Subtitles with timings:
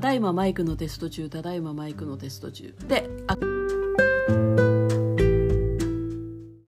[0.00, 2.74] ただいまマイクのテスト中ただいまマイクのテスト中。
[2.88, 3.59] であ